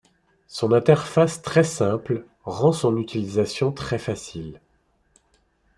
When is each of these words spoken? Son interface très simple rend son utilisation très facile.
Son 0.47 0.71
interface 0.71 1.43
très 1.43 1.63
simple 1.63 2.25
rend 2.43 2.71
son 2.71 2.97
utilisation 2.97 3.71
très 3.71 3.99
facile. 3.99 4.59